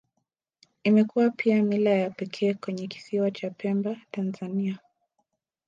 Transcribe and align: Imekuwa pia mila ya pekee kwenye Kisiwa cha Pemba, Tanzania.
Imekuwa 0.83 1.29
pia 1.29 1.61
mila 1.63 1.89
ya 1.89 2.09
pekee 2.09 2.53
kwenye 2.53 2.87
Kisiwa 2.87 3.31
cha 3.31 3.49
Pemba, 3.49 3.95
Tanzania. 4.11 4.79